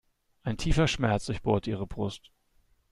[0.41, 2.31] Ein tiefer Schmerz durchbohrte ihre Brust.